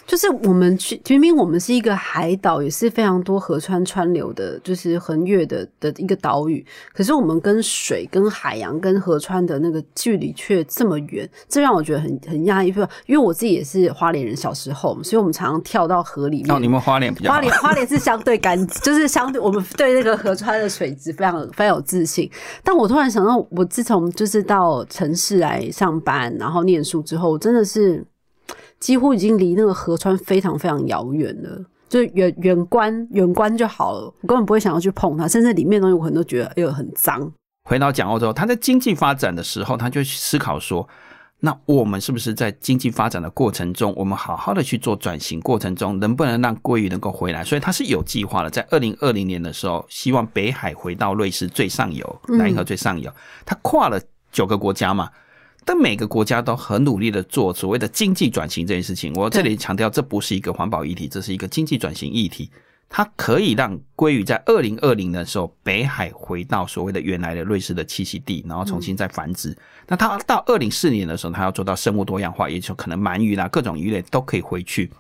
[0.07, 6.65] 就是我们去，明明我们是一个海岛，也是非常多河川川流的，就是横越的的一个岛屿。
[6.93, 12.69] 可是我们跟水、跟海洋、跟河川的那个距离却这么远，这让我觉得很很压抑。
[13.07, 16.55] 因为我自己也是花莲人，小时候，所以我们常常跳到河里面。
[16.55, 22.31] 哦，你们花莲比较花莲，花莲是相对干，就是相对我们对那个河川的水质非常非常有自信。
[22.65, 28.05] 但我突然想到，我自从就是到城市来上班，然后念书之后，真的是。
[28.81, 37.31] 几乎已经离那个河川非常非常遥远了，就远远观远观就好了，我根本不会想要去碰它，甚至里面东西我可能都觉得哎呦很脏。
[37.69, 40.88] 回到讲澳洲，他在经济发展的时候，他就思考说，
[41.40, 47.45] 那我们是不是在经济发展的过程中，我们好好的去做转型过程中，能不能让鲑鱼能够回来？
[47.45, 53.12] 所以他是有计划的，在二零二零年的时候，希望北海回到瑞士最上游，南河最上游，
[53.45, 54.01] 他跨了
[54.33, 55.11] 九个国家嘛。
[55.73, 59.13] 但每个国家都很努力的做所谓的经济转型这件事情。
[59.15, 62.51] 我这里强调，这不是一个环保议题，这是一个经济转型议题。
[62.89, 69.57] 它可以让鲑鱼在二零二零的时候北海回到所谓的原来的瑞士的栖息地，然后重新再繁殖。
[69.87, 74.91] 那它到二零四年的时候，它要做到生物多样化，也就可能鳗鱼啦、各种鱼类都可以回去。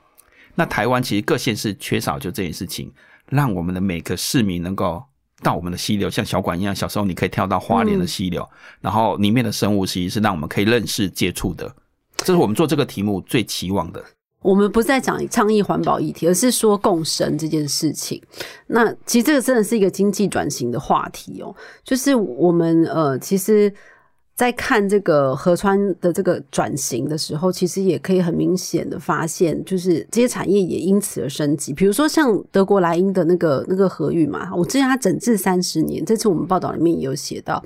[0.54, 2.92] 那台湾其实各县市缺少就这件事情，
[3.28, 5.02] 让我们的每个市民能够。
[5.42, 8.48] 到我们的溪流，像小馆一样，小时候你可以跳到花莲的溪流，
[8.80, 11.70] 然后里面的生物其实是让我们可以认识、接触的。
[12.16, 14.04] 这是我们做这个题目最期望的。
[14.42, 18.22] 我们不是在讲倡议环保议题，而是说共生这件事情。
[18.66, 23.72] 那其实这个真的是一个经济转型的话题哦，就是我们呃，其实。
[24.40, 31.74] 在看这个河川的这个转型的时候，其实也可以很明显的发现，就是这些产业也因此而升级。
[31.74, 37.62] 比如说像德国莱茵的那个那个河域嘛，我之前它整治三十年，这次我们报道里面也有写到，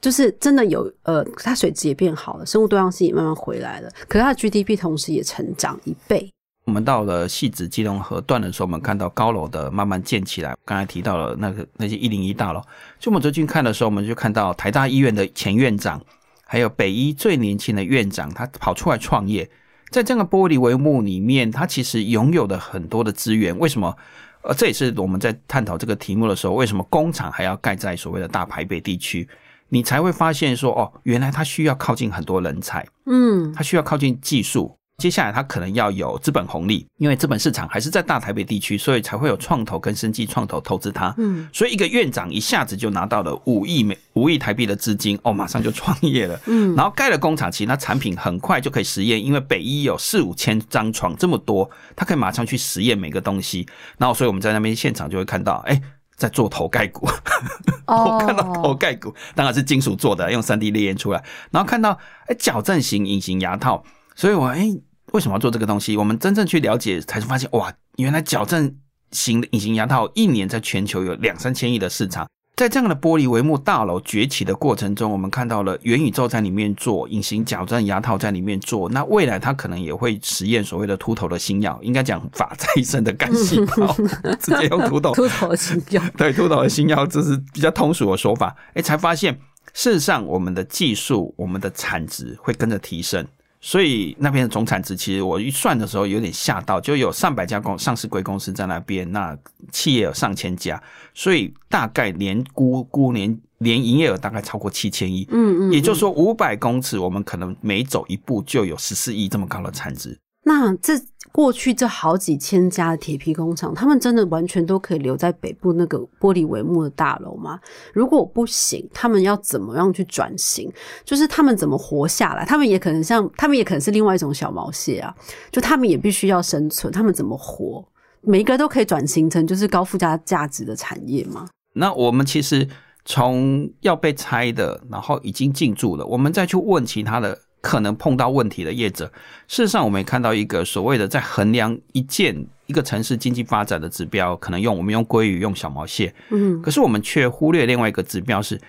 [0.00, 6.33] 就是真的有呃，它水质也变好了，生物多样性也慢慢回来了，可是它的 GDP 同时也成长一倍。
[6.64, 10.56] 我们到了戏子基隆河段的时候，我们看到高楼的慢慢建起来。
[10.64, 12.60] 刚才提到了那个那些一零一大楼，
[12.98, 16.00] 就我们最近看的时候，我们就看到台大医院的前院长，
[16.46, 19.48] 还有北医最年轻的院长，他跑出来创业。
[19.90, 23.56] 在这个玻璃帷幕里面，他其实拥有的很多的资源。
[23.58, 23.94] 为什么？
[24.42, 29.28] 呃，这也是我们在探讨这个题目的时候，为什么工厂还要盖在所谓的大台北地区？
[29.68, 34.76] 你才会发现说，哦，原来他需要靠近很多人才，嗯，他需要靠近技术。
[34.98, 41.12] 接下来，他可能要有资本红利，因为资本市场还是在大台北地区，所以才会有创投跟生技创投投资他。
[41.18, 46.38] 嗯，所以一个院长一下子就拿到了五亿美五亿台币的资金，哦，马上就创业了。
[46.46, 53.66] 嗯，然后盖了工厂，其实他产品很快就可以实验，因为北医有四五千张床这么多，他可以马上去实验每个东西。
[53.98, 55.82] 然后，所以我们在那边现场就会看到，哎，
[56.16, 57.08] 在做头盖骨，
[57.88, 63.82] 我看到头盖骨当然是金属做的，用三 D 列印出来，然后看到哎矫正型隐形牙套。
[64.14, 64.68] 所以，我哎，
[65.12, 65.96] 为什么要做这个东西？
[65.96, 68.74] 我们真正去了解，才发现哇，原来矫正
[69.10, 72.26] 型的隐形牙套一年在全球有两三千亿的市场。
[72.56, 78.88] 在这样的玻璃帷幕大楼崛起的过程中，我们看到了元宇宙在里面做隐形矫正牙套，在里面做。
[78.88, 83.92] 那未来它可能也会实验所谓的秃头的新药，应该讲法再生的干细胞，
[84.38, 86.00] 直接用秃头秃头的新药。
[86.16, 88.54] 对，秃头的新药，这是比较通俗的说法。
[88.74, 89.36] 哎，才发现
[89.72, 93.26] 事实上我们的技术、我们的产值会跟着提升。
[93.66, 99.34] 所以那边的总产值，其实我一算的时候有点吓到，就有上百家公上市贵公司在那边，那
[99.72, 100.80] 企业有上千家，
[101.14, 110.14] 所以大概年估估年年营业额大概超过七千亿，嗯嗯，也就是说五百公尺，我们可能每走一步就有十四亿这么高的产值。
[110.46, 110.92] 那这
[111.32, 117.58] 过去这好几千家的铁皮工厂，他们真的完全都可以留在北部那个玻璃帷幕的大楼吗？
[117.92, 120.70] 如果不行，他们要怎么样去转型？
[121.04, 122.44] 就是他们怎么活下来？
[122.44, 125.12] 他们也可能像，他们也可能是另外一种小毛蟹啊！
[125.50, 127.84] 就他们也必须要生存，他们怎么活？
[128.20, 131.48] 每一个都可以转型成就是高附加价值的产业吗？
[131.72, 132.68] 那我们其实
[133.04, 137.40] 从要被拆的，然后已经进驻了，我们再去问其他的。
[137.64, 139.06] 可能碰到问题的业者。
[139.48, 148.60] 事实上，我们也看到一个所谓的在衡量一件一个城市经济发展的指标，可能用我们用鲑鱼、用小毛蟹，嗯，可是我们却忽略另外一个指标是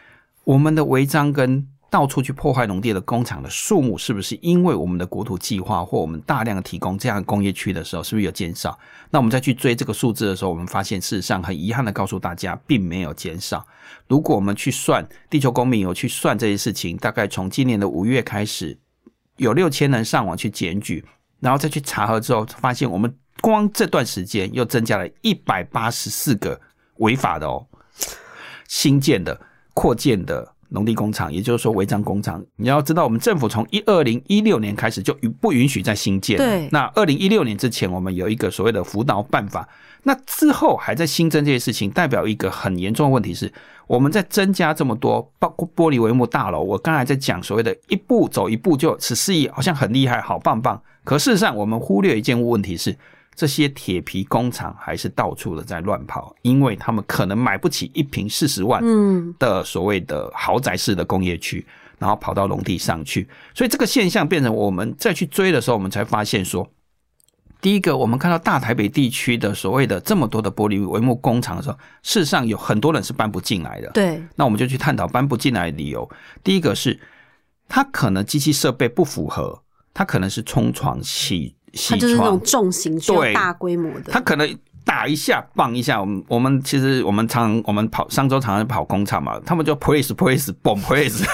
[0.46, 8.78] 我们的违章跟到处去破坏农地的工厂的数目，是不是因为我们的国土计划或我们大量的提供这样的工业区的时候，是不是有减少？
[9.12, 13.66] 那我们再去追这个数字的时候，我们发现事实上很遗憾的告诉大家，并没有减少。
[14.08, 18.78] 如果我们去算地球公民有去算这些事情，大概从今年的五月开始，
[19.38, 21.04] 有六千人上网去检举，
[21.40, 26.60] 然后再去查核之后，发现我们光这段时间又增加了一百八十四个
[26.98, 27.66] 违法的哦，
[28.68, 29.40] 新建的、
[29.74, 32.44] 扩建的农地工厂，也就是说违章工厂。
[32.56, 36.38] 你要知道，我们政府从一二零一六年开始就不允许再新建。
[36.38, 39.68] 对那二零一六年之前，我们有一个所谓的辅导办法。
[40.04, 43.52] 那之后还在新增这些事情，代表一个很严重的问题是，
[43.88, 46.62] 我们在增加这么多包括玻璃帷幕大楼。
[46.62, 50.82] 我刚才在讲所谓的一步走一步就十四亿，好像很厉害，好棒棒。
[51.04, 52.98] 可事实上，我们忽略一件问题是，
[53.36, 61.64] 这些铁皮工厂还是到处的在乱跑，因为他们可能买不起一平四十万嗯的所谓的豪宅式的工业区，
[62.00, 66.68] 然后跑到农地上去，所以这个现象变成我们再去追的时候，我们才发现说，
[67.66, 73.90] 第一个，我们看到大台北地区的所谓的这么多的玻璃帷幕工厂的时候，事实上有很多人是搬不进来的。
[73.90, 76.08] 对，那我们就去探讨搬不进来的理由。
[76.44, 77.00] 第一个是，
[77.68, 79.64] 它可能机器设备不符合，
[79.96, 84.48] 它可能是冲床洗洗它就是那种床，重型需要对大规模的，它可能
[84.84, 86.00] 打一下棒一下。
[86.00, 91.26] 我们我们其实我们常我们跑上周常常跑工厂嘛，他们就 press press 嘣 press，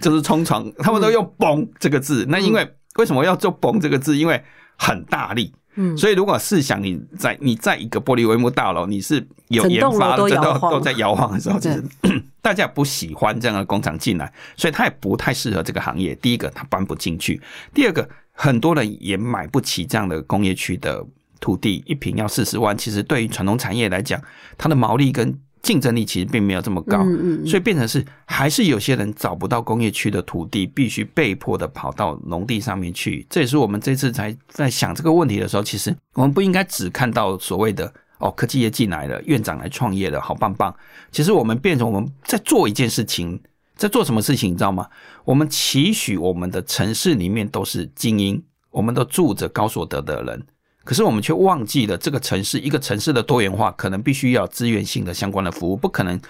[0.00, 2.24] 就是冲床，他们都用嘣这个字。
[2.26, 4.16] 那因为为什么要做嘣这个字？
[4.16, 4.42] 因为
[4.80, 5.52] 很大力。
[5.76, 16.12] 嗯所以如果试想你在你在一个玻璃帷幕大楼，你是有研发的，这都都都在摇晃的时候，其对实 大家不喜欢这样的工厂进来，所以它也不太适合这个行业。
[16.16, 17.40] 第一个，它搬不进去；
[17.72, 21.06] 第二个，很多人也买不起这样的工业区的
[21.38, 22.76] 土地，一平要四十万。
[22.76, 24.20] 其实对于传统产业来讲，
[24.58, 26.98] 它的毛利跟竞争力其实并没有这么高。
[27.02, 33.26] 嗯嗯，所以变成是，还是有些人找不到工业区的土地，必须被迫的跑到农地上面去。
[33.28, 40.74] 这也是我们这次才在想这个问题的时候，其实我们不应该只看到所谓的哦，科技业进来了，院长来创业了，好棒棒。
[41.10, 43.40] 其实我们变成我们在做一件事情，
[43.76, 44.86] 在做什么事情，你知道吗？
[45.24, 50.46] 我们期许我们的城市里面都是精英，我们都住着高所得的人。
[50.82, 56.20] 可是我们却忘记了，这个城市一个城市的多元化，可能必须要资源性的相关的服务，不可能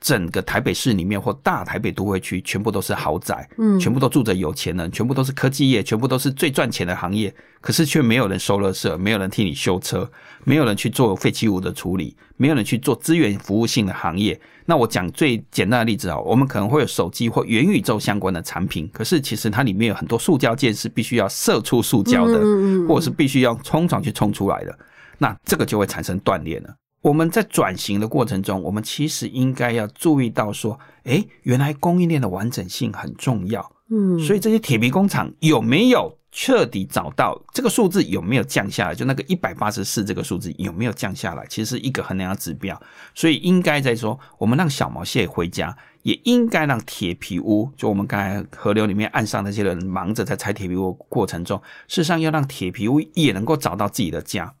[0.00, 7.34] 整个台北市里面或大台北都会区全部都是豪宅，嗯全部都住着有钱人，全部都是科技业，全部都是最赚钱的行业。
[7.60, 10.08] 可是却没有人收垃圾，没有人替你修车，
[10.44, 14.40] 没有人去做废弃物的处理，没有人去做资源服务性的行业。
[14.64, 22.38] 那我讲最简单的例子啊，我们可能会有手机或元宇宙相关的产品，可是其实它里面有很多塑胶件是必须要射出塑胶的，
[22.86, 24.78] 或者是必须要冲床去冲出来的，
[25.18, 26.72] 那这个就会产生断裂了。
[27.00, 33.72] 我们在转型的过程中，我们其实应该要注意到说，诶，原来供应链的完整性很重要。
[33.90, 38.94] 嗯，所以这些铁皮工厂有没有彻底找到这个数字有没有降下来？
[38.94, 41.46] 就那个一百八十四这个数字有没有降下来？
[41.48, 42.78] 其实是一个衡量的指标。
[43.14, 51.56] 所以应该在说，我们让小毛蟹回家，也应该让铁皮屋，就我们刚才河流里面岸上那些人忙着在拆铁皮屋的过程中，
[51.86, 54.52] 事实上要让铁皮屋也能够找到自己的家。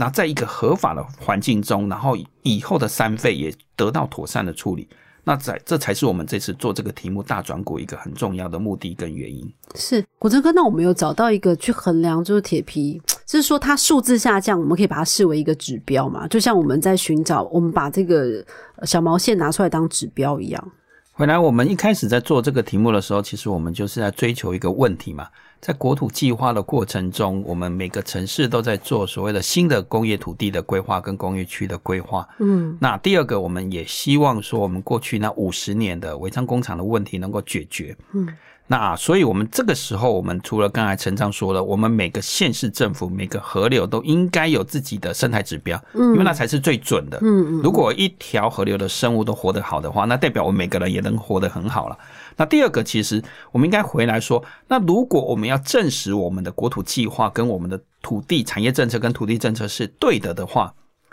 [0.00, 4.88] 那在一个合法的环境中，然后以后的三费也得到妥善的处理，
[5.24, 9.52] 那在这才是我们这次做这个题目大转股一个很重要的目的跟原因。
[9.74, 16.28] 是国珍哥，那我们有找到一个去衡量，就是铁皮，就是说它数字下降，我们可以把它视为一个指标嘛？
[16.28, 18.44] 就像我们在寻找，我们把这个
[18.76, 20.72] 呃小毛线拿出来当指标一样。
[21.10, 25.26] 回来，我们一开始在做这个题目的时候，其实我们就是在追求一个问题嘛。
[25.60, 32.26] 在国土计划的过程中，我们每个城市都在做所谓的新的工业土地的规划跟工业区的规划。
[32.38, 37.96] 嗯那第二个，我们也希望说，我们过去那五十年的违章工厂的问题能够解决。
[38.12, 38.28] 嗯，
[38.68, 47.18] 那所以，我们这个时候，我们除了刚才陈章说的，我们每个县市政府、每个河流都应该有自己的生态指标，嗯因为那才是最准的。
[47.20, 51.98] 嗯嗯，如果一条河流的生物都活得好的话，那代表我们每个人也能活得很好了。
[52.38, 53.22] 那第二个，其实
[53.52, 60.72] 我们应该回来说，那如果我们要证实我们的国土计划跟我们的土地产业政策跟土地政策是对的的话，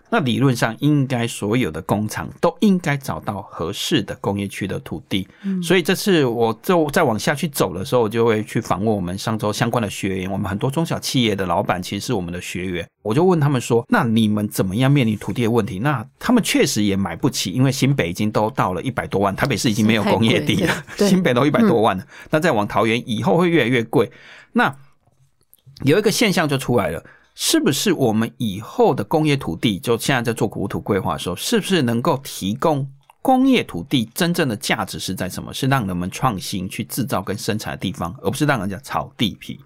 [0.09, 5.27] 那理论上应该所有的工厂都应该找到合适的工业区的土地。
[5.63, 10.31] 所以这次我就再往下去走的时候，我就会去访问我们上周相关的学员。
[10.31, 22.05] 我们很多中小企业的老板其实是我们的学员，我就问他们说：“那你们怎么样面临土地的问题？”那他们确实也买不起，因为新北已经都到了一百多万，台北市已经没有工业地了，新北都一百多万了。
[22.29, 24.11] 那再往桃园以后会越来越贵。
[24.53, 24.75] 那
[25.83, 27.03] 有一个现象就出来了。
[27.35, 32.89] 是不是我们以后的工业土地，就现在在做国土规划的时候，是不是能够提供
[33.21, 35.53] 工业土地真正的价值是在什么？
[35.53, 39.59] 是让人们创新去制造跟生产的地方，而不是让人家炒地皮。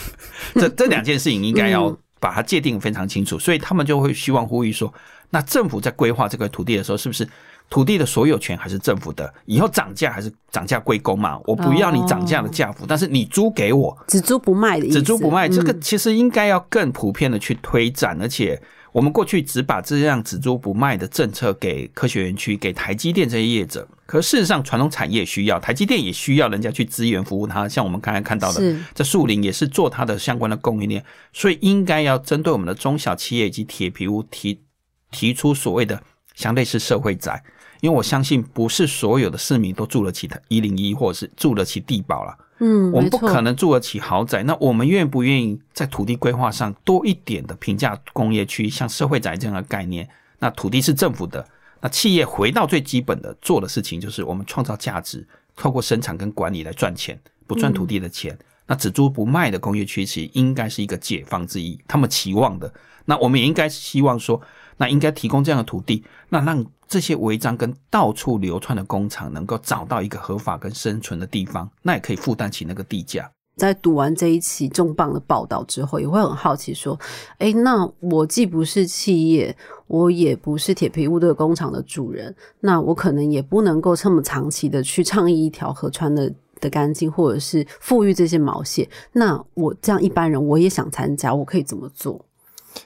[0.54, 4.92] 这这两件事情应该要把它界定非常清楚，所以他们就会希望呼吁说，
[5.30, 7.26] 那政府在规划这个土地的时候，是不是？
[7.74, 11.40] 土地的所有权还是政府的，以后涨价还是涨价归公嘛？
[11.44, 14.98] 我不要你涨价的价幅，但是你租给我，只租不卖的意思。
[14.98, 18.62] 只租不卖，这个其实应该要更普遍的去推展，而且
[18.92, 27.68] 我们过去只把这样只租不卖的政策给科学园区、给台积电这些业者，可事实上传统产业需要，台积电也需要人家去支援服务它。
[27.68, 34.62] 像我们刚才看到的，这树林也是做它的相关的供应链，所以应该要针对我们的中小企业以及铁皮屋提
[35.10, 36.00] 提出所谓的
[36.36, 37.42] 相对是社会宅。
[37.84, 42.34] 因为我相信，不是所有的市民都住得起一零一，或者是住得起地堡了。
[42.60, 44.42] 嗯，我们不可能住得起豪宅。
[44.44, 50.08] 那我们愿不愿意在土地规划上多一点的平价工业区，像社会宅这样的概念？
[50.38, 51.46] 那土地是政府的，
[51.82, 58.34] 那企业回到最基本的做的事情，就是我们创造价值，透过生产跟管理来赚钱，不赚土地的钱。
[58.66, 62.72] 那只租不卖的工业区，其实应该是一个解放之一，他们期望的。
[63.04, 64.40] 那我们也应该希望说。
[64.76, 73.28] 那应该提供这样的土地，那让这些违章跟到处流窜的工厂能够找到一个合法跟生存的地方，那也可以负担起那个地价。
[73.56, 76.96] 在读完这一期重磅的报道之后，也会很好奇说：，
[77.38, 79.56] 哎，那我既不是企业，
[79.88, 88.88] 我也不是铁皮屋的工厂的主人，那我可能也不能够这么长期的去倡议一条河川的的干净，或者是富裕这些毛线。
[89.10, 92.24] 那我这样一般人，我也想参加，我可以怎么做？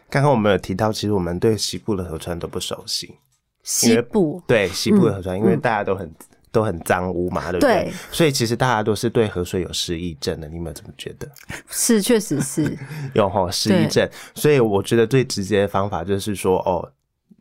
[0.09, 3.17] 刚刚我们有提到，其实我们对西部的河川都不熟悉。
[3.69, 6.11] 西部对西部的河川，因为大家都很
[6.51, 7.93] 都很脏污嘛，对不对？
[8.11, 10.49] 所以其实大家都是对河水有失忆症的。
[10.49, 11.29] 你们怎么觉得？
[11.69, 12.77] 是，确实是
[13.13, 14.09] 有哈失忆症。
[14.35, 16.91] 所以我觉得最直接的方法就是说，哦，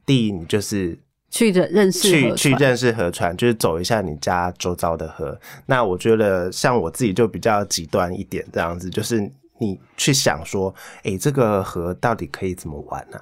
[0.05, 0.99] 第一，你就是
[1.29, 5.39] 去认认识去去认识河川，就是走一下你家周遭的河。
[5.65, 9.31] 那我觉得像我自己就比较极端一点，这样子就是。
[9.59, 10.71] 你去想说，
[11.01, 13.19] 哎，这个河到底可以怎么玩呢？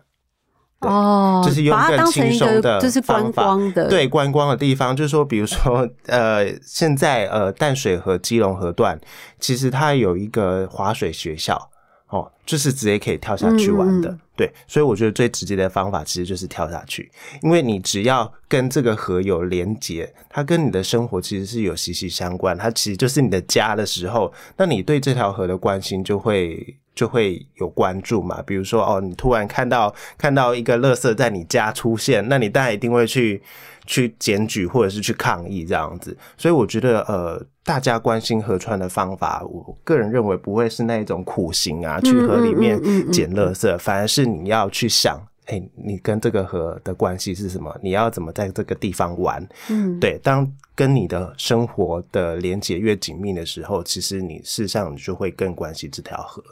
[0.86, 9.00] 哦，就是用更轻松的，就是观光的，对观光的地方，就是说，比如说，呃，现在呃淡水河、基隆河段，
[9.40, 11.70] 其实它有一个划水学校。
[12.10, 17.12] 哦，就是直接可以跳下去玩的，对，所以我觉得最直接的方法其实就是跳下去，
[17.42, 28.42] 因为你只要跟这个河有连接，它跟你的生活其实是有息息相关，它其实就是你的家的时候，那你对这条河的关心就会就会有关注嘛。
[28.42, 33.44] 比如说，哦，你突然看到看到一个垃圾在你家出现，那你当然一定会去。
[33.88, 42.82] 去检举或者是去抗议这样子，所以我觉得呃，大家关心河川的方法，我个人认为不会是那种苦行啊，去河里面
[43.12, 47.80] 捡垃圾，反而是你要去想，哎，你跟这个河的关系是什么？
[47.80, 49.48] 你要怎么在这个地方玩？
[49.70, 56.44] 嗯，对，当跟你的生活的连接越紧密的时候，其实你事实上你就会更关心这条河。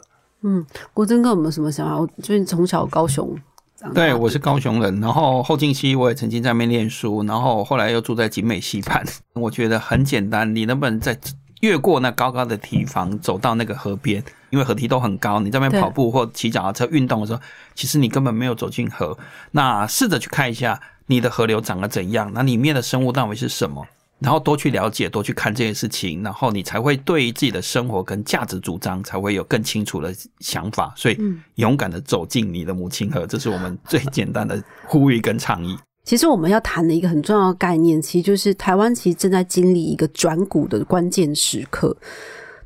[0.46, 1.98] 嗯，国珍哥有没有什么想法？
[1.98, 3.34] 我最近从小高雄。
[3.94, 9.02] 对，我是高雄人，然后后进期我也曾经在那边念书，然后后来又住在景美溪畔。
[9.34, 11.18] 我觉得很简单，你能不能在
[11.60, 14.22] 越过那高高的堤防，走到那个河边？
[14.50, 17.40] 因为河堤都很高，你在那边跑步或骑脚踏车运动的时候，
[17.74, 19.16] 其实你根本没有走进河。
[19.50, 23.86] 那试着去看一下你的河流长得怎样，那里面的生物单位是什么？
[24.24, 30.92] 然后多去了解，多去看这些事情，然后你才会对自己的生活跟价值主张才会有更清楚的想法。
[30.96, 31.18] 所以，
[31.56, 35.78] 勇敢的走进你的母亲河，这是我们最简单的呼吁跟倡议。
[36.04, 41.96] 其实我们要谈的一个很重要的概念，其实就是台湾其实正在经历一个转股的关键时刻。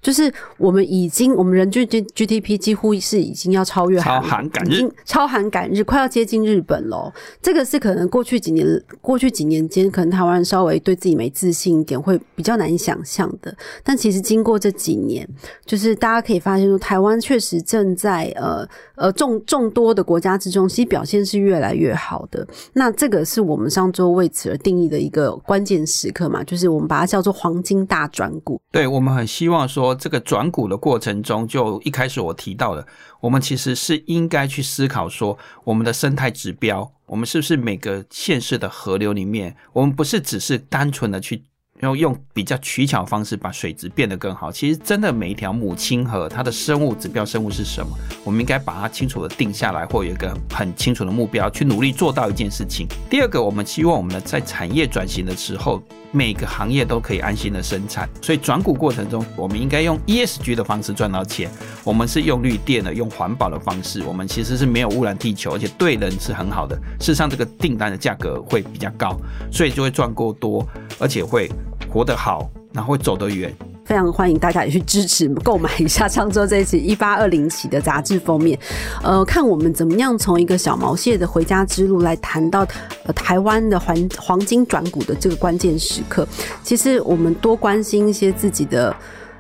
[0.01, 7.13] 就是我们已经，我们人均 G G D P 几乎是已经要超越超韩赶日，超韩赶日，快要接近日本喽。
[7.43, 8.67] 这个是可能过去几年，
[9.01, 13.55] 过去几年间，可能台湾人稍微对自己没自信一点，会比较难以想象的。
[13.83, 15.29] 但其实经过这几年，
[15.67, 22.47] 就是大家可以发现说，台湾确实正在呃呃众众多的国家之中，其实表现是越来越好的。
[22.73, 28.61] 那这个是我们上周为此而定义的一个关键时刻嘛，就是我们把它叫做黄金大转股。
[28.71, 29.88] 对，我们很希望说。
[29.95, 32.87] 这个转股的过程中，就一开始我提到的，
[33.21, 41.45] 我们其实是应该去思考说，我们的生态指标，我们是不是每个县市的河流里面，我们不是只是单纯的去。
[41.79, 44.51] 然后用比较取巧方式把水质变得更好。
[44.51, 52.87] 其实真的每一条母亲河它的生物指标生物是什么，我们应该把它清楚的定下来，或有一个很清楚的目标，去努力做到一件事情。
[53.09, 55.83] 第二个，我们希望我们的在产业转型的时候。
[56.11, 61.51] 每个行业都可以安心的生产，所以转股过程中，我们应该用 ESG 的方式赚到钱。
[61.85, 66.75] 我们是用绿电的，用环保的方式，我们其实是没有污染地球，而且对人是很好的。
[66.99, 69.21] 事实上，这个订单的价格会比较高，
[69.53, 70.67] 所以就会赚够多，
[70.99, 71.47] 而且会
[71.91, 73.55] 活得好，然后会走得远。
[73.85, 78.59] 非常欢迎大家也去支持购买一下上周这一期一八二零期的杂志封面，
[79.03, 82.67] 呃，看我们怎么样从一个小毛蟹的回家之路来谈到
[83.05, 86.29] 呃台湾的黄黄金转股的这个关键时刻。
[86.63, 88.95] 其实我们多关心一些自己的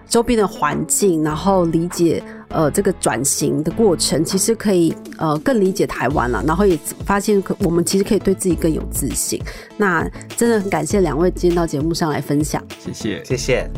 [0.08, 9.40] 周边的环境，然后理解呃这个转型的过程，其实可以呃更理解台湾了，然后也发现我们其实可以对自己更有自信。
[9.76, 13.70] 那真的很感谢两位今天到节目上来分享，谢谢，谢谢。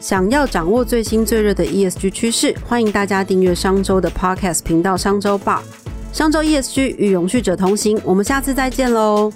[0.00, 5.60] 想要掌握最新最热的 ESG 趋势，欢迎大家订阅商周的 Podcast 频道《商周报》。
[6.12, 9.32] 商周 ESG 与永续者同行，我们下次再见喽。